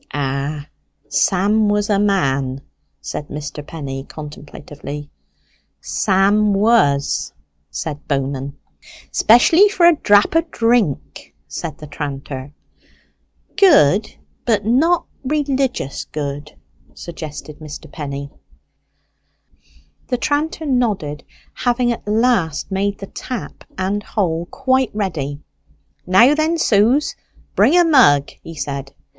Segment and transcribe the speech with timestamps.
[0.15, 0.65] "Ah,
[1.09, 2.61] Sam was a man,"
[3.01, 3.63] said Mr.
[3.63, 5.11] Penny, contemplatively.
[5.79, 7.31] "Sam was!"
[7.69, 8.57] said Bowman.
[9.11, 12.51] "Especially for a drap o' drink," said the tranter.
[13.55, 16.51] "Good, but not religious good,"
[16.95, 17.91] suggested Mr.
[17.91, 18.31] Penny.
[20.07, 21.23] The tranter nodded.
[21.53, 25.41] Having at last made the tap and hole quite ready,
[26.07, 27.15] "Now then, Suze,
[27.55, 28.95] bring a mug," he said.